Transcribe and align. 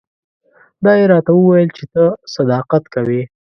دا 0.83 0.91
یې 0.99 1.05
راته 1.13 1.31
وویل 1.35 1.69
چې 1.77 1.85
ته 1.93 2.03
صداقت 2.35 2.83
کوې. 2.93 3.21